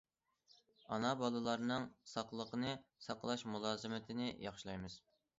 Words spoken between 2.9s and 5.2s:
ساقلاش مۇلازىمىتىنى ياخشىلايمىز.